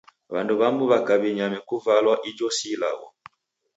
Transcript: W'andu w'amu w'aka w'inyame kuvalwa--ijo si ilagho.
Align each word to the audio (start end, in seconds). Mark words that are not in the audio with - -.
W'andu 0.33 0.53
w'amu 0.61 0.83
w'aka 0.89 1.13
w'inyame 1.21 1.59
kuvalwa--ijo 1.67 2.47
si 2.57 2.67
ilagho. 2.73 3.07